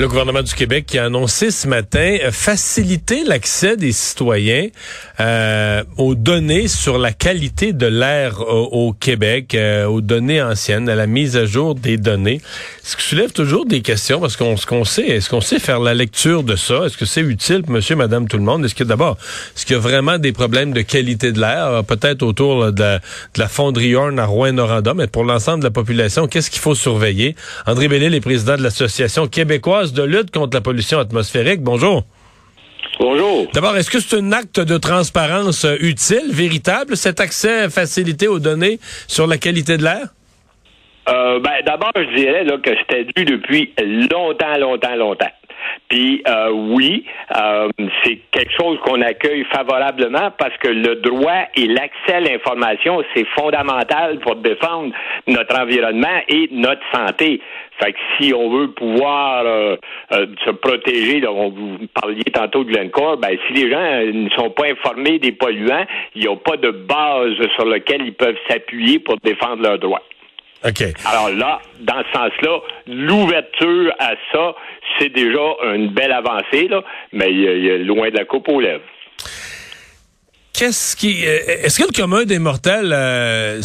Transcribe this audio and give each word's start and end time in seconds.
Le 0.00 0.08
gouvernement 0.08 0.42
du 0.42 0.54
Québec 0.54 0.86
qui 0.86 0.96
a 0.96 1.04
annoncé 1.04 1.50
ce 1.50 1.68
matin 1.68 2.16
euh, 2.22 2.32
faciliter 2.32 3.22
l'accès 3.22 3.76
des 3.76 3.92
citoyens 3.92 4.68
euh, 5.20 5.84
aux 5.98 6.14
données 6.14 6.68
sur 6.68 6.96
la 6.96 7.12
qualité 7.12 7.74
de 7.74 7.84
l'air 7.84 8.40
au, 8.40 8.94
Québec, 8.94 9.54
euh, 9.54 9.84
aux 9.84 10.00
données 10.00 10.40
anciennes, 10.40 10.88
à 10.88 10.94
la 10.94 11.06
mise 11.06 11.36
à 11.36 11.44
jour 11.44 11.74
des 11.74 11.98
données. 11.98 12.40
Ce 12.82 12.96
qui 12.96 13.02
soulève 13.02 13.32
toujours 13.32 13.66
des 13.66 13.82
questions 13.82 14.20
parce 14.20 14.38
qu'on 14.38 14.56
ce 14.56 14.64
qu'on 14.64 14.86
sait, 14.86 15.06
est-ce 15.06 15.28
qu'on 15.28 15.42
sait 15.42 15.58
faire 15.58 15.80
la 15.80 15.92
lecture 15.92 16.44
de 16.44 16.56
ça? 16.56 16.86
Est-ce 16.86 16.96
que 16.96 17.04
c'est 17.04 17.20
utile 17.20 17.60
pour 17.60 17.72
Monsieur, 17.72 17.94
Madame, 17.94 18.26
tout 18.26 18.38
le 18.38 18.42
monde? 18.42 18.64
Est-ce 18.64 18.74
que 18.74 18.84
d'abord, 18.84 19.18
est-ce 19.54 19.66
qu'il 19.66 19.76
y 19.76 19.78
a 19.78 19.82
vraiment 19.82 20.16
des 20.16 20.32
problèmes 20.32 20.72
de 20.72 20.80
qualité 20.80 21.30
de 21.30 21.40
l'air, 21.40 21.84
peut-être 21.84 22.22
autour 22.22 22.72
de, 22.72 22.82
la, 22.82 23.00
de 23.00 23.38
la 23.38 23.48
fonderie 23.48 23.94
Horn 23.94 24.18
à 24.18 24.24
Rouen-Noranda, 24.24 24.94
mais 24.94 25.08
pour 25.08 25.24
l'ensemble 25.24 25.58
de 25.58 25.64
la 25.64 25.70
population, 25.70 26.26
qu'est-ce 26.26 26.50
qu'il 26.50 26.62
faut 26.62 26.74
surveiller? 26.74 27.36
André 27.66 27.88
Bellil 27.88 28.14
est 28.14 28.20
président 28.22 28.56
de 28.56 28.62
l'association 28.62 29.26
québécoise 29.26 29.89
de 29.92 30.02
lutte 30.02 30.30
contre 30.30 30.56
la 30.56 30.60
pollution 30.60 30.98
atmosphérique. 30.98 31.60
Bonjour. 31.60 32.04
Bonjour. 32.98 33.46
D'abord, 33.54 33.76
est-ce 33.76 33.90
que 33.90 33.98
c'est 33.98 34.16
un 34.16 34.32
acte 34.32 34.60
de 34.60 34.76
transparence 34.76 35.64
euh, 35.64 35.76
utile, 35.80 36.30
véritable, 36.30 36.96
cet 36.96 37.20
accès 37.20 37.70
facilité 37.70 38.28
aux 38.28 38.38
données 38.38 38.78
sur 39.06 39.26
la 39.26 39.38
qualité 39.38 39.78
de 39.78 39.84
l'air? 39.84 40.08
Euh, 41.08 41.40
ben, 41.40 41.62
D'abord, 41.64 41.92
je 41.96 42.14
dirais 42.14 42.44
là, 42.44 42.58
que 42.58 42.70
c'était 42.78 43.04
dû 43.16 43.24
depuis 43.24 43.72
longtemps, 44.12 44.58
longtemps, 44.58 44.96
longtemps. 44.96 45.30
Puis 45.88 46.22
euh, 46.28 46.50
oui, 46.50 47.04
euh, 47.36 47.68
c'est 48.04 48.20
quelque 48.30 48.52
chose 48.58 48.78
qu'on 48.84 49.02
accueille 49.02 49.44
favorablement 49.52 50.30
parce 50.38 50.56
que 50.58 50.68
le 50.68 50.96
droit 50.96 51.46
et 51.56 51.66
l'accès 51.66 52.14
à 52.14 52.20
l'information, 52.20 53.02
c'est 53.14 53.26
fondamental 53.36 54.20
pour 54.20 54.36
défendre 54.36 54.94
notre 55.26 55.58
environnement 55.58 56.20
et 56.28 56.48
notre 56.52 56.82
santé. 56.94 57.40
Fait 57.82 57.92
que 57.92 57.98
si 58.18 58.34
on 58.34 58.50
veut 58.50 58.68
pouvoir 58.72 59.44
euh, 59.46 59.76
se 60.44 60.50
protéger, 60.50 61.26
on 61.26 61.50
vous 61.50 61.78
parliez 61.94 62.24
tantôt 62.24 62.64
de 62.64 62.72
Glencore, 62.72 63.16
ben 63.16 63.36
si 63.46 63.54
les 63.54 63.70
gens 63.70 64.12
ne 64.12 64.28
sont 64.30 64.50
pas 64.50 64.66
informés 64.66 65.18
des 65.18 65.32
polluants, 65.32 65.86
il 66.14 66.22
n'y 66.22 66.28
a 66.28 66.36
pas 66.36 66.56
de 66.56 66.70
base 66.70 67.34
sur 67.56 67.66
laquelle 67.66 68.02
ils 68.02 68.14
peuvent 68.14 68.38
s'appuyer 68.48 68.98
pour 68.98 69.16
défendre 69.18 69.62
leurs 69.62 69.78
droits. 69.78 70.02
OK. 70.64 70.82
Alors 71.06 71.30
là, 71.30 71.60
dans 71.80 72.02
ce 72.04 72.18
sens-là, 72.18 72.60
l'ouverture 72.86 73.92
à 73.98 74.12
ça, 74.32 74.54
c'est 74.98 75.08
déjà 75.08 75.56
une 75.74 75.88
belle 75.88 76.12
avancée, 76.12 76.68
là, 76.68 76.82
mais 77.12 77.30
il 77.30 77.64
y, 77.64 77.70
a 77.70 77.78
loin 77.78 78.10
de 78.10 78.16
la 78.16 78.24
coupe 78.24 78.48
aux 78.48 78.60
lèvres. 78.60 78.82
Qu'est-ce 80.60 80.94
qui 80.94 81.26
euh, 81.26 81.64
est-ce 81.64 81.80
que 81.80 81.86
le 81.86 81.98
commun 81.98 82.24
des 82.24 82.38
mortels 82.38 82.92
euh, 82.92 83.62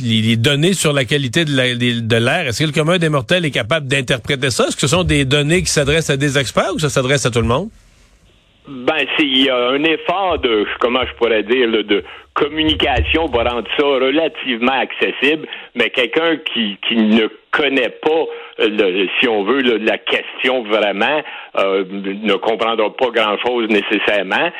les, 0.00 0.36
données 0.38 0.72
sur 0.72 0.94
la 0.94 1.04
qualité 1.04 1.44
de 1.44 2.16
l'air 2.16 2.48
est-ce 2.48 2.62
que 2.62 2.68
le 2.68 2.72
commun 2.72 2.96
des 2.96 3.10
mortels 3.10 3.44
est 3.44 3.50
capable 3.50 3.86
d'interpréter 3.86 4.48
ça? 4.48 4.64
Est-ce 4.64 4.76
que 4.76 4.80
ce 4.80 4.86
sont 4.86 5.04
des 5.04 5.26
données 5.26 5.60
qui 5.60 5.68
s'adressent 5.68 6.08
à 6.08 6.16
des 6.16 6.38
experts 6.38 6.72
ou 6.74 6.78
ça 6.78 6.88
s'adresse 6.88 7.26
à 7.26 7.30
tout 7.30 7.42
le 7.42 7.48
monde? 7.48 7.68
Ben, 8.66 9.04
il 9.18 9.44
y 9.44 9.50
a 9.50 9.68
un 9.72 9.84
effort 9.84 10.38
de, 10.38 10.64
comment 10.80 11.04
je 11.04 11.14
pourrais 11.18 11.42
dire, 11.42 11.68
de 11.68 12.02
communication 12.32 13.28
pour 13.28 13.42
rendre 13.42 13.68
ça 13.76 13.84
relativement 13.84 14.72
accessible, 14.72 15.46
mais 15.74 15.90
quelqu'un 15.90 16.38
qui, 16.54 16.78
ne 16.96 17.26
connaît 17.50 17.90
pas, 17.90 18.24
le, 18.58 19.06
si 19.20 19.28
on 19.28 19.44
veut, 19.44 19.60
la 19.60 19.98
question 19.98 20.62
vraiment, 20.62 21.22
euh, 21.58 21.84
ne 21.90 22.34
comprendra 22.36 22.96
pas 22.96 23.10
grand-chose 23.10 23.68
nécessairement. 23.68 24.50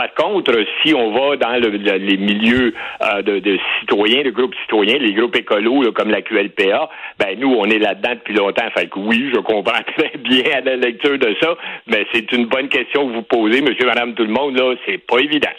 Par 0.00 0.14
contre, 0.14 0.54
si 0.82 0.94
on 0.94 1.12
va 1.12 1.36
dans 1.36 1.52
les 1.52 2.16
milieux 2.16 2.72
euh, 3.02 3.20
de, 3.20 3.58
citoyens, 3.80 4.22
de 4.22 4.30
groupes 4.30 4.54
citoyens, 4.62 4.96
les 4.96 5.12
groupes 5.12 5.36
écolos 5.36 5.92
comme 5.92 6.08
la 6.08 6.22
QLPA, 6.22 6.88
ben 7.18 7.38
nous, 7.38 7.52
on 7.52 7.66
est 7.66 7.78
là-dedans 7.78 8.14
depuis 8.14 8.32
longtemps. 8.32 8.64
Fait 8.74 8.86
que 8.86 8.98
oui, 8.98 9.30
je 9.30 9.40
comprends 9.40 9.82
très 9.98 10.16
bien 10.16 10.44
à 10.56 10.60
la 10.62 10.76
lecture 10.76 11.18
de 11.18 11.36
ça, 11.42 11.48
mais 11.86 12.06
c'est 12.14 12.32
une 12.32 12.46
bonne 12.46 12.70
question 12.70 13.08
que 13.08 13.12
vous 13.12 13.22
posez, 13.24 13.60
monsieur, 13.60 13.84
madame, 13.84 14.14
tout 14.14 14.24
le 14.24 14.32
monde, 14.32 14.56
là, 14.56 14.74
c'est 14.86 15.04
pas 15.06 15.18
évident. 15.18 15.50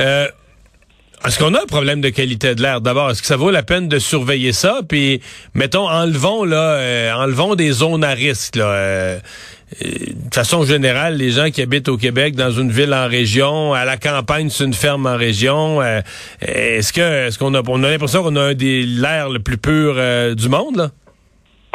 Euh, 0.00 0.26
est-ce 1.24 1.38
qu'on 1.38 1.54
a 1.54 1.62
un 1.62 1.66
problème 1.66 2.00
de 2.00 2.08
qualité 2.08 2.56
de 2.56 2.62
l'air? 2.62 2.80
D'abord? 2.80 3.12
Est-ce 3.12 3.22
que 3.22 3.28
ça 3.28 3.36
vaut 3.36 3.52
la 3.52 3.62
peine 3.62 3.86
de 3.86 4.00
surveiller 4.00 4.50
ça? 4.50 4.80
Puis, 4.88 5.20
mettons, 5.54 5.88
enlevons 5.88 6.42
là, 6.42 6.78
euh, 6.78 7.12
enlevons 7.12 7.54
des 7.54 7.70
zones 7.70 8.02
à 8.02 8.10
risque. 8.10 8.58
De 9.80 10.34
façon 10.34 10.64
générale, 10.64 11.16
les 11.16 11.30
gens 11.30 11.50
qui 11.50 11.62
habitent 11.62 11.88
au 11.88 11.96
Québec, 11.96 12.34
dans 12.34 12.50
une 12.50 12.70
ville 12.70 12.92
en 12.92 13.08
région, 13.08 13.72
à 13.72 13.84
la 13.84 13.96
campagne, 13.96 14.50
sur 14.50 14.66
une 14.66 14.74
ferme 14.74 15.06
en 15.06 15.16
région, 15.16 15.80
est-ce 16.40 16.92
que 16.92 17.26
est-ce 17.26 17.38
qu'on 17.38 17.54
a 17.54 17.62
on 17.66 17.82
a 17.82 17.90
l'impression 17.90 18.22
qu'on 18.22 18.36
a 18.36 18.42
un 18.42 18.54
des 18.54 18.82
l'air 18.84 19.28
le 19.28 19.38
plus 19.38 19.58
pur 19.58 19.94
du 20.34 20.48
monde 20.48 20.76
là? 20.76 20.90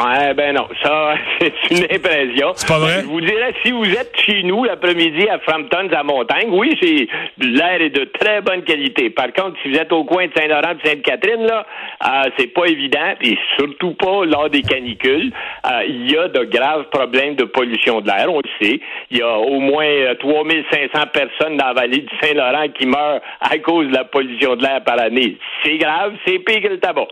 Ouais, 0.00 0.32
ben 0.32 0.54
non, 0.54 0.68
ça, 0.80 1.14
c'est 1.40 1.52
une 1.70 1.84
impression. 1.84 2.52
C'est 2.54 2.68
pas 2.68 2.78
vrai? 2.78 3.00
Je 3.00 3.06
vous 3.06 3.20
dirais, 3.20 3.52
si 3.64 3.72
vous 3.72 3.84
êtes 3.84 4.12
chez 4.16 4.44
nous 4.44 4.62
l'après-midi 4.62 5.28
à 5.28 5.40
Frampton, 5.40 5.88
à 5.90 6.02
Montagne, 6.04 6.50
oui, 6.50 6.78
c'est 6.80 7.08
l'air 7.44 7.80
est 7.80 7.90
de 7.90 8.04
très 8.04 8.40
bonne 8.40 8.62
qualité. 8.62 9.10
Par 9.10 9.32
contre, 9.32 9.56
si 9.60 9.70
vous 9.70 9.76
êtes 9.76 9.92
au 9.92 10.04
coin 10.04 10.28
de 10.28 10.32
Saint-Laurent 10.36 10.74
et 10.84 10.88
Sainte-Catherine, 10.88 11.44
là, 11.44 11.66
euh, 12.06 12.30
c'est 12.38 12.46
pas 12.46 12.66
évident, 12.66 13.14
et 13.22 13.36
surtout 13.56 13.94
pas 13.94 14.24
lors 14.24 14.48
des 14.48 14.62
canicules. 14.62 15.32
Euh, 15.66 15.82
il 15.88 16.08
y 16.08 16.16
a 16.16 16.28
de 16.28 16.44
graves 16.44 16.84
problèmes 16.90 17.34
de 17.34 17.44
pollution 17.44 18.00
de 18.00 18.06
l'air, 18.06 18.32
on 18.32 18.38
le 18.38 18.64
sait. 18.64 18.80
Il 19.10 19.18
y 19.18 19.22
a 19.22 19.36
au 19.36 19.58
moins 19.58 20.14
3500 20.20 20.90
euh, 20.94 21.06
personnes 21.06 21.56
dans 21.56 21.66
la 21.66 21.72
vallée 21.72 22.02
du 22.02 22.16
Saint-Laurent 22.22 22.68
qui 22.68 22.86
meurent 22.86 23.20
à 23.40 23.58
cause 23.58 23.88
de 23.88 23.94
la 23.94 24.04
pollution 24.04 24.54
de 24.54 24.62
l'air 24.62 24.84
par 24.84 25.00
année. 25.00 25.36
C'est 25.64 25.76
grave, 25.78 26.14
c'est 26.24 26.38
pire 26.38 26.62
que 26.62 26.68
le 26.68 26.78
tabac. 26.78 27.08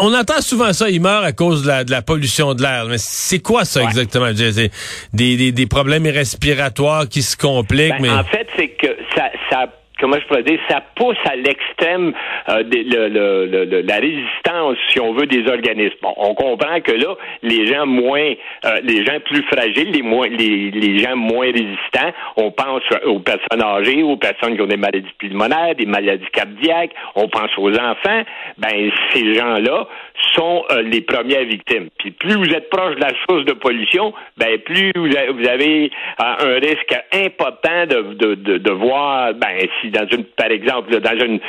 On 0.00 0.14
entend 0.14 0.40
souvent 0.40 0.72
ça, 0.72 0.88
il 0.88 1.00
meurt 1.00 1.24
à 1.24 1.32
cause 1.32 1.62
de 1.62 1.68
la, 1.68 1.84
de 1.84 1.90
la 1.90 2.00
pollution 2.00 2.54
de 2.54 2.62
l'air. 2.62 2.86
Mais 2.86 2.98
c'est 2.98 3.40
quoi 3.40 3.64
ça 3.64 3.82
exactement? 3.82 4.30
Des, 4.32 4.70
des, 5.12 5.52
des, 5.52 5.66
problèmes 5.66 6.06
respiratoires 6.06 7.08
qui 7.08 7.22
se 7.22 7.36
compliquent. 7.36 8.00
Ben, 8.00 8.02
mais... 8.02 8.10
En 8.10 8.24
fait, 8.24 8.46
c'est 8.56 8.68
que 8.68 8.96
ça, 9.16 9.30
ça 9.50 9.66
comment 9.98 10.16
je 10.18 10.26
pourrais 10.26 10.42
dire, 10.42 10.58
ça 10.68 10.82
pousse 10.94 11.16
à 11.24 11.36
l'extrême 11.36 12.12
euh, 12.48 12.62
le, 12.62 13.64
le, 13.64 13.80
la 13.82 13.96
résistance, 13.96 14.76
si 14.90 15.00
on 15.00 15.12
veut, 15.12 15.26
des 15.26 15.48
organismes. 15.50 15.96
Bon, 16.02 16.14
on 16.16 16.34
comprend 16.34 16.80
que 16.80 16.92
là, 16.92 17.16
les 17.42 17.66
gens 17.66 17.86
moins, 17.86 18.32
euh, 18.64 18.80
les 18.82 19.04
gens 19.04 19.18
plus 19.24 19.42
fragiles, 19.44 19.90
les 19.90 20.02
moins, 20.02 20.28
les, 20.28 20.70
les 20.70 20.98
gens 20.98 21.16
moins 21.16 21.46
résistants, 21.46 22.12
on 22.36 22.50
pense 22.50 22.82
aux 23.04 23.20
personnes 23.20 23.62
âgées, 23.62 24.02
aux 24.02 24.16
personnes 24.16 24.56
qui 24.56 24.62
ont 24.62 24.66
des 24.66 24.76
maladies 24.76 25.12
pulmonaires, 25.18 25.74
des 25.74 25.86
maladies 25.86 26.26
cardiaques, 26.32 26.92
on 27.14 27.28
pense 27.28 27.50
aux 27.58 27.72
enfants. 27.74 28.22
Ben, 28.58 28.90
ces 29.12 29.34
gens-là 29.34 29.86
sont 30.34 30.64
euh, 30.70 30.82
les 30.82 31.00
premières 31.00 31.44
victimes. 31.44 31.88
Puis 31.98 32.10
plus 32.12 32.34
vous 32.34 32.50
êtes 32.54 32.70
proche 32.70 32.96
de 32.96 33.00
la 33.00 33.12
source 33.28 33.44
de 33.44 33.52
pollution, 33.52 34.12
ben 34.36 34.58
plus 34.58 34.92
vous 34.94 35.08
avez, 35.48 35.90
un 36.18 36.54
risque 36.54 36.94
important 37.12 37.86
de, 37.86 38.14
de, 38.14 38.34
de, 38.34 38.58
de 38.58 38.70
voir, 38.70 39.34
ben 39.34 39.58
si 39.80 39.87
dans 39.90 40.06
une, 40.10 40.24
par 40.24 40.50
exemple, 40.50 40.98
dans 41.00 41.18
une, 41.18 41.40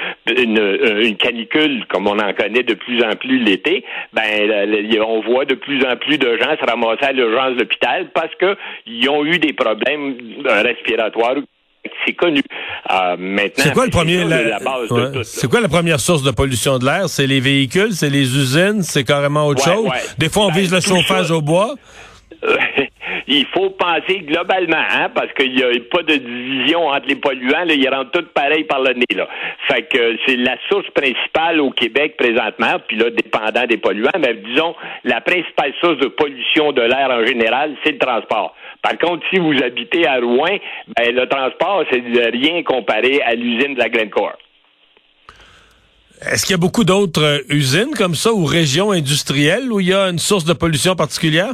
euh, 0.59 1.03
une, 1.03 1.17
canicule, 1.17 1.85
comme 1.87 2.07
on 2.07 2.17
en 2.19 2.33
connaît 2.33 2.63
de 2.63 2.73
plus 2.73 3.03
en 3.03 3.15
plus 3.15 3.39
l'été, 3.39 3.83
ben, 4.13 4.23
on 5.01 5.21
voit 5.21 5.45
de 5.45 5.55
plus 5.55 5.83
en 5.85 5.95
plus 5.97 6.17
de 6.17 6.37
gens 6.37 6.55
se 6.59 6.65
ramasser 6.65 7.05
à 7.05 7.11
l'urgence 7.11 7.55
de 7.55 7.59
l'hôpital 7.59 8.09
parce 8.13 8.31
qu'ils 8.35 9.09
ont 9.09 9.25
eu 9.25 9.39
des 9.39 9.53
problèmes 9.53 10.15
euh, 10.45 10.61
respiratoires 10.61 11.35
c'est 12.05 12.13
connu. 12.13 12.41
Euh, 12.91 13.15
maintenant, 13.17 13.63
c'est 13.63 13.73
quoi 13.73 13.85
le 13.85 13.91
premier 13.91 14.25
C'est 15.23 15.49
quoi 15.49 15.61
la 15.61 15.69
première 15.69 15.99
source 15.99 16.23
de 16.23 16.31
pollution 16.31 16.77
de 16.77 16.85
l'air? 16.85 17.09
C'est 17.09 17.25
les 17.25 17.39
véhicules, 17.39 17.93
c'est 17.93 18.09
les 18.09 18.37
usines, 18.37 18.83
c'est 18.83 19.03
carrément 19.03 19.47
autre 19.47 19.63
chose? 19.63 19.89
Des 20.17 20.29
fois, 20.29 20.45
on 20.45 20.49
ben, 20.49 20.55
vise 20.55 20.73
le 20.73 20.81
chauffage 20.81 21.31
au 21.31 21.41
bois? 21.41 21.75
Il 23.37 23.45
faut 23.47 23.69
penser 23.69 24.19
globalement, 24.19 24.83
hein, 24.91 25.09
parce 25.13 25.31
qu'il 25.33 25.53
n'y 25.53 25.63
a 25.63 25.67
pas 25.91 26.03
de 26.03 26.15
division 26.15 26.87
entre 26.87 27.07
les 27.07 27.15
polluants, 27.15 27.63
là, 27.65 27.73
ils 27.73 27.89
rentrent 27.89 28.11
tous 28.11 28.27
pareils 28.33 28.63
par 28.63 28.81
le 28.81 28.93
nez. 28.93 29.15
Là. 29.15 29.27
Fait 29.67 29.83
que 29.83 30.17
c'est 30.25 30.35
la 30.35 30.57
source 30.67 30.89
principale 30.95 31.61
au 31.61 31.71
Québec 31.71 32.17
présentement, 32.17 32.79
puis 32.87 32.97
là, 32.97 33.09
dépendant 33.11 33.65
des 33.67 33.77
polluants, 33.77 34.19
mais 34.19 34.33
disons, 34.33 34.75
la 35.03 35.21
principale 35.21 35.73
source 35.79 35.97
de 35.97 36.07
pollution 36.07 36.71
de 36.71 36.81
l'air 36.81 37.09
en 37.11 37.25
général, 37.25 37.75
c'est 37.83 37.91
le 37.91 37.99
transport. 37.99 38.55
Par 38.81 38.97
contre, 38.97 39.23
si 39.29 39.39
vous 39.39 39.53
habitez 39.63 40.07
à 40.07 40.19
Rouen, 40.19 40.57
ben, 40.97 41.15
le 41.15 41.27
transport, 41.27 41.83
c'est 41.91 42.01
rien 42.29 42.63
comparé 42.63 43.21
à 43.21 43.35
l'usine 43.35 43.75
de 43.75 43.79
la 43.79 43.89
Glencore. 43.89 44.37
Est-ce 46.21 46.45
qu'il 46.45 46.53
y 46.53 46.55
a 46.55 46.57
beaucoup 46.57 46.83
d'autres 46.83 47.23
euh, 47.23 47.39
usines 47.49 47.95
comme 47.95 48.13
ça 48.13 48.33
ou 48.33 48.43
régions 48.43 48.91
industrielles 48.91 49.71
où 49.71 49.79
il 49.79 49.87
y 49.87 49.93
a 49.93 50.09
une 50.09 50.19
source 50.19 50.43
de 50.43 50.53
pollution 50.53 50.95
particulière? 50.95 51.53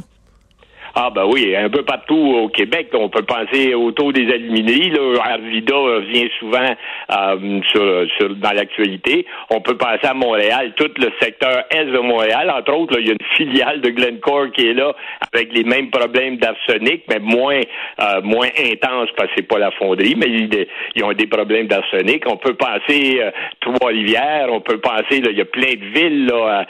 Ah 0.98 1.10
ben 1.14 1.26
oui, 1.26 1.54
un 1.54 1.70
peu 1.70 1.84
partout 1.84 2.16
au 2.16 2.48
Québec, 2.48 2.88
on 2.94 3.10
peut 3.10 3.24
penser 3.24 3.74
au 3.74 3.92
taux 3.92 4.14
des 4.14 4.32
alumineries. 4.32 4.92
Là, 4.92 5.24
Arvida 5.26 5.76
vient 6.10 6.28
souvent 6.40 6.74
euh, 7.12 8.08
sur, 8.18 8.36
dans 8.38 8.54
l'actualité. 8.54 9.26
On 9.50 9.60
peut 9.60 9.76
penser 9.76 10.08
à 10.08 10.14
Montréal, 10.14 10.72
tout 10.78 10.90
le 10.98 11.10
secteur 11.20 11.66
est 11.70 11.84
de 11.84 12.00
Montréal. 12.00 12.50
Entre 12.50 12.74
autres, 12.74 12.98
il 12.98 13.08
y 13.08 13.10
a 13.10 13.12
une 13.12 13.28
filiale 13.36 13.82
de 13.82 13.90
Glencore 13.90 14.52
qui 14.54 14.68
est 14.68 14.74
là 14.74 14.96
avec 15.34 15.52
les 15.52 15.66
mêmes 15.66 15.90
problèmes 15.90 16.38
d'arsenic, 16.38 17.04
mais 17.10 17.20
moins 17.20 17.60
euh, 18.00 18.22
moins 18.24 18.48
intense 18.58 19.10
parce 19.18 19.28
que 19.32 19.34
c'est 19.36 19.48
pas 19.50 19.60
la 19.60 19.72
fonderie, 19.72 20.16
mais 20.16 20.28
ils, 20.28 21.04
ont 21.04 21.12
des 21.12 21.28
problèmes 21.28 21.68
d'arsenic. 21.68 22.24
On 22.26 22.38
peut 22.38 22.54
penser 22.54 23.20
euh, 23.20 23.32
Trois-Rivières, 23.60 24.48
on 24.50 24.62
peut 24.62 24.80
penser, 24.80 25.20
là, 25.20 25.32
il 25.32 25.38
y 25.38 25.42
a 25.42 25.46
plein 25.46 25.74
de 25.74 26.00
villes 26.00 26.28
là, 26.28 26.66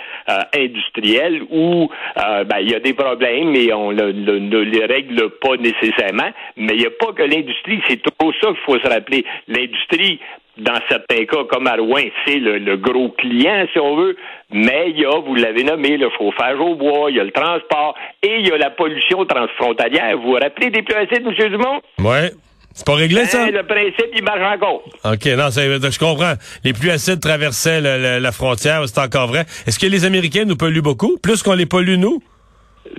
industrielles 0.57 1.43
où 1.51 1.89
ben, 2.15 2.57
il 2.61 2.71
y 2.71 2.75
a 2.75 2.79
des 2.79 2.93
problèmes, 2.93 3.51
mais 3.51 3.71
on 3.71 3.91
le 3.91 4.14
ne, 4.15 4.59
les 4.59 4.85
règle 4.85 5.29
pas 5.41 5.57
nécessairement, 5.57 6.31
mais 6.57 6.73
il 6.73 6.79
n'y 6.79 6.85
a 6.85 6.91
pas 6.91 7.13
que 7.13 7.23
l'industrie, 7.23 7.81
c'est 7.87 8.01
trop 8.01 8.31
ça 8.41 8.47
qu'il 8.47 8.63
faut 8.65 8.79
se 8.79 8.87
rappeler. 8.87 9.25
L'industrie, 9.47 10.19
dans 10.57 10.79
certains 10.89 11.25
cas, 11.25 11.43
comme 11.49 11.67
à 11.67 11.75
Rouen, 11.75 12.09
c'est 12.25 12.37
le, 12.37 12.77
gros 12.77 13.09
client, 13.09 13.65
si 13.73 13.79
on 13.79 13.95
veut, 13.97 14.15
mais 14.51 14.85
il 14.89 14.99
y 14.99 15.05
a, 15.05 15.19
vous 15.19 15.35
l'avez 15.35 15.63
nommé, 15.63 15.97
le 15.97 16.09
chauffage 16.17 16.59
au 16.59 16.75
bois, 16.75 17.09
il 17.09 17.17
y 17.17 17.19
a 17.19 17.23
le 17.23 17.31
transport 17.31 17.95
et 18.23 18.39
il 18.39 18.47
y 18.47 18.51
a 18.51 18.57
la 18.57 18.69
pollution 18.69 19.25
transfrontalière. 19.25 20.17
Vous 20.17 20.29
vous 20.29 20.33
rappelez 20.33 20.69
des 20.69 20.81
plus 20.81 20.95
acides, 20.95 21.25
M. 21.25 21.49
Dumont? 21.49 21.81
Oui. 21.99 22.29
C'est 22.73 22.85
pas 22.85 22.95
réglé, 22.95 23.23
ça? 23.23 23.45
Hein, 23.45 23.51
le 23.51 23.63
principe, 23.63 24.09
il 24.13 24.23
marche 24.23 24.41
encore. 24.41 24.83
OK, 25.05 25.25
non, 25.27 25.49
je 25.49 25.97
comprends. 25.99 26.33
Les 26.65 26.73
pluies 26.73 26.91
acides 26.91 27.21
traversaient 27.21 27.79
la 27.79 28.31
frontière, 28.33 28.81
c'est 28.85 28.99
encore 28.99 29.27
vrai. 29.27 29.45
Est-ce 29.65 29.79
que 29.79 29.87
les 29.87 30.03
Américains 30.03 30.43
nous 30.43 30.57
polluent 30.57 30.81
beaucoup? 30.81 31.17
Plus 31.23 31.41
qu'on 31.41 31.53
les 31.53 31.65
pollue, 31.65 31.95
nous? 31.95 32.21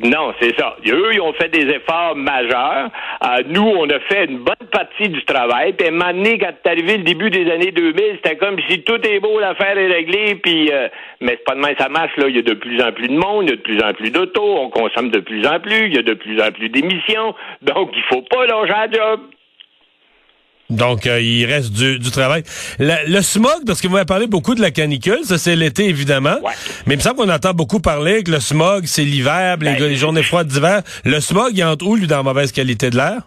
Non, 0.02 0.34
c'est 0.40 0.54
ça. 0.58 0.76
Eux, 0.86 1.10
ils 1.12 1.20
ont 1.20 1.32
fait 1.34 1.48
des 1.48 1.72
efforts 1.72 2.16
majeurs. 2.16 2.90
Euh, 3.24 3.42
nous, 3.46 3.62
on 3.62 3.88
a 3.88 3.98
fait 4.00 4.26
une 4.26 4.38
bonne 4.38 4.68
partie 4.70 5.08
du 5.08 5.24
travail. 5.24 5.72
Puis 5.72 5.86
à 5.86 5.90
un 5.90 6.24
quand 6.38 6.52
c'est 6.62 6.70
arrivé 6.70 6.98
le 6.98 7.04
début 7.04 7.30
des 7.30 7.50
années 7.50 7.70
2000, 7.70 7.94
c'était 8.16 8.36
comme 8.36 8.56
si 8.68 8.82
tout 8.82 9.00
est 9.06 9.20
beau, 9.20 9.38
l'affaire 9.38 9.78
est 9.78 9.86
réglée. 9.86 10.34
Puis, 10.36 10.70
euh, 10.72 10.88
mais 11.20 11.32
c'est 11.32 11.44
pas 11.44 11.54
de 11.54 11.60
même 11.60 11.74
ça 11.78 11.88
marche. 11.88 12.16
Là, 12.16 12.26
il 12.28 12.36
y 12.36 12.38
a 12.38 12.42
de 12.42 12.54
plus 12.54 12.82
en 12.82 12.92
plus 12.92 13.08
de 13.08 13.16
monde, 13.16 13.44
il 13.44 13.50
y 13.50 13.52
a 13.52 13.56
de 13.56 13.62
plus 13.62 13.82
en 13.82 13.92
plus 13.94 14.10
d'autos, 14.10 14.58
on 14.58 14.70
consomme 14.70 15.10
de 15.10 15.20
plus 15.20 15.46
en 15.46 15.60
plus, 15.60 15.86
il 15.86 15.94
y 15.94 15.98
a 15.98 16.02
de 16.02 16.14
plus 16.14 16.40
en 16.42 16.50
plus 16.50 16.68
d'émissions. 16.68 17.34
Donc, 17.62 17.90
il 17.94 18.02
faut 18.02 18.22
pas 18.22 18.46
longer 18.46 18.74
à 18.74 18.90
job. 18.90 19.20
Donc, 20.68 21.06
euh, 21.06 21.20
il 21.20 21.44
reste 21.44 21.72
du, 21.72 21.98
du 21.98 22.10
travail. 22.10 22.42
le 22.78 23.20
smog, 23.22 23.64
parce 23.66 23.80
que 23.80 23.88
vous 23.88 23.96
avez 23.96 24.04
parlé 24.04 24.26
beaucoup 24.26 24.54
de 24.54 24.60
la 24.60 24.70
canicule, 24.70 25.20
ça 25.24 25.38
c'est 25.38 25.54
l'été 25.54 25.88
évidemment, 25.88 26.38
mais 26.86 26.94
il 26.94 26.96
me 26.96 27.02
semble 27.02 27.16
qu'on 27.16 27.28
entend 27.28 27.52
beaucoup 27.52 27.80
parler 27.80 28.22
que 28.22 28.32
le 28.32 28.40
smog, 28.40 28.84
c'est 28.86 29.04
l'hiver, 29.04 29.58
les, 29.60 29.74
ben, 29.74 29.78
les, 29.78 29.96
journées 29.96 30.22
froides 30.22 30.48
d'hiver. 30.48 30.82
Le 31.04 31.20
smog, 31.20 31.52
il 31.54 31.64
entre 31.64 31.86
où, 31.86 31.94
lui, 31.94 32.06
dans 32.06 32.18
la 32.18 32.22
mauvaise 32.22 32.52
qualité 32.52 32.90
de 32.90 32.96
l'air? 32.96 33.22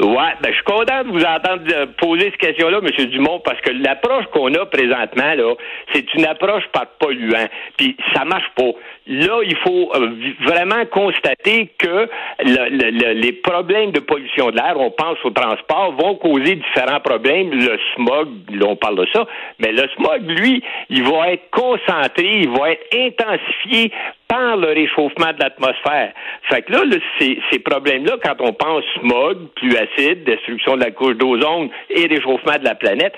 Ouais, 0.00 0.34
ben 0.42 0.50
je 0.50 0.54
suis 0.54 0.64
content 0.64 1.04
de 1.04 1.10
vous 1.10 1.24
entendre 1.24 1.62
euh, 1.72 1.86
poser 1.96 2.24
cette 2.24 2.38
question-là, 2.38 2.78
M. 2.82 3.06
Dumont, 3.10 3.40
parce 3.44 3.60
que 3.60 3.70
l'approche 3.70 4.24
qu'on 4.32 4.52
a 4.54 4.66
présentement, 4.66 5.34
là, 5.34 5.54
c'est 5.92 6.12
une 6.14 6.26
approche 6.26 6.64
par 6.72 6.86
polluant. 6.98 7.46
Puis 7.76 7.96
ça 8.12 8.24
marche 8.24 8.50
pas. 8.56 8.72
Là, 9.06 9.40
il 9.44 9.56
faut 9.58 9.92
euh, 9.94 10.10
vraiment 10.40 10.84
constater 10.86 11.70
que 11.78 12.08
les 12.40 13.32
problèmes 13.34 13.92
de 13.92 14.00
pollution 14.00 14.50
de 14.50 14.56
l'air, 14.56 14.74
on 14.80 14.90
pense 14.90 15.18
au 15.22 15.30
transport, 15.30 15.92
vont 15.92 16.16
causer 16.16 16.56
différents 16.56 17.00
problèmes. 17.00 17.52
Le 17.52 17.78
smog, 17.94 18.28
là, 18.50 18.66
on 18.66 18.76
parle 18.76 18.96
de 18.96 19.06
ça, 19.12 19.24
mais 19.60 19.70
le 19.70 19.88
smog, 19.96 20.22
lui, 20.28 20.60
il 20.90 21.04
va 21.04 21.30
être 21.30 21.50
concentré, 21.50 22.40
il 22.40 22.50
va 22.50 22.72
être 22.72 22.86
intensifié 22.92 23.92
par 24.28 24.56
le 24.56 24.68
réchauffement 24.68 25.32
de 25.32 25.40
l'atmosphère. 25.40 26.12
Fait 26.48 26.62
que 26.62 26.72
là, 26.72 26.80
ces, 27.18 27.58
problèmes-là, 27.58 28.16
quand 28.22 28.36
on 28.40 28.52
pense 28.52 28.84
smog, 29.00 29.48
pluie 29.56 29.76
acide, 29.76 30.24
destruction 30.24 30.76
de 30.76 30.84
la 30.84 30.90
couche 30.90 31.16
d'ozone 31.16 31.68
et 31.90 32.06
réchauffement 32.06 32.58
de 32.58 32.64
la 32.64 32.74
planète, 32.74 33.14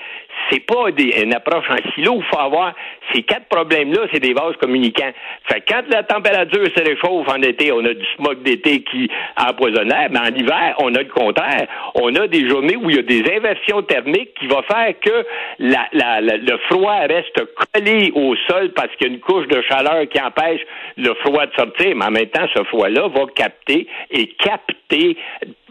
c'est 0.49 0.65
pas 0.65 0.91
des, 0.91 1.21
une 1.23 1.33
approche 1.33 1.65
en 1.69 1.91
silo. 1.93 2.15
Il 2.17 2.23
faut 2.25 2.39
avoir 2.39 2.73
ces 3.13 3.23
quatre 3.23 3.47
problèmes-là, 3.47 4.07
c'est 4.11 4.19
des 4.19 4.33
vases 4.33 4.55
communicants. 4.59 5.11
Fait 5.51 5.63
quand 5.67 5.83
la 5.89 6.03
température 6.03 6.65
se 6.75 6.83
réchauffe 6.83 7.27
en 7.27 7.41
été, 7.41 7.71
on 7.71 7.79
a 7.79 7.93
du 7.93 8.05
smog 8.15 8.43
d'été 8.43 8.81
qui 8.81 9.09
empoisonne 9.37 9.93
mais 10.11 10.19
en 10.19 10.35
hiver, 10.35 10.75
on 10.79 10.93
a 10.95 10.99
le 10.99 11.09
contraire. 11.09 11.67
On 11.95 12.13
a 12.15 12.27
des 12.27 12.47
journées 12.47 12.75
où 12.75 12.89
il 12.89 12.97
y 12.97 12.99
a 12.99 13.03
des 13.03 13.23
inversions 13.35 13.81
thermiques 13.83 14.33
qui 14.39 14.47
vont 14.47 14.61
faire 14.63 14.93
que 14.99 15.25
la, 15.59 15.87
la, 15.93 16.21
le 16.21 16.57
froid 16.69 16.99
reste 17.07 17.41
collé 17.73 18.11
au 18.15 18.35
sol 18.49 18.71
parce 18.73 18.89
qu'il 18.95 19.07
y 19.07 19.09
a 19.11 19.13
une 19.13 19.19
couche 19.19 19.47
de 19.47 19.61
chaleur 19.61 20.07
qui 20.09 20.19
empêche 20.19 20.61
le 20.97 21.13
froid 21.15 21.45
de 21.45 21.53
sortir, 21.57 21.95
mais 21.95 22.05
en 22.05 22.11
même 22.11 22.27
temps, 22.27 22.47
ce 22.55 22.63
froid-là 22.65 23.07
va 23.07 23.25
capter 23.35 23.87
et 24.11 24.27
capter 24.39 25.17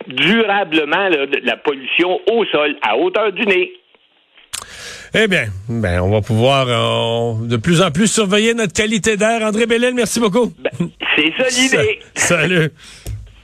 durablement 0.06 1.08
la 1.42 1.56
pollution 1.56 2.20
au 2.30 2.44
sol 2.46 2.76
à 2.82 2.96
hauteur 2.96 3.32
du 3.32 3.44
nez. 3.46 3.72
Eh 5.18 5.28
bien, 5.28 5.46
ben, 5.66 6.02
on 6.02 6.10
va 6.10 6.20
pouvoir 6.20 6.66
euh, 6.68 7.46
de 7.46 7.56
plus 7.56 7.80
en 7.80 7.90
plus 7.90 8.06
surveiller 8.06 8.52
notre 8.52 8.74
qualité 8.74 9.16
d'air. 9.16 9.40
André 9.40 9.64
Bellel, 9.64 9.94
merci 9.94 10.20
beaucoup. 10.20 10.52
Ben, 10.58 10.90
c'est 11.16 11.32
ça 11.38 11.48
l'idée. 11.58 12.00
Salut. 12.14 12.70